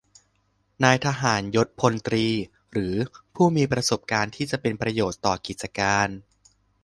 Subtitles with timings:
[0.83, 2.25] นายทหารยศพลตรี
[2.71, 2.93] หรือ
[3.35, 6.07] ผู้มีประสบการณ์ที่จะเป็นประโยชน์ต่อกิจการ